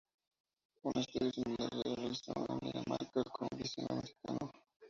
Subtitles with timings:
[0.81, 4.51] Un estudio similar se realizó en Dinamarca con visón americano.